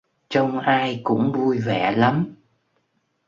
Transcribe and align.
Trông 0.29 0.59
ai 0.59 1.01
cũng 1.03 1.31
vui 1.33 1.59
vẻ 1.59 1.91
lắm 1.91 2.35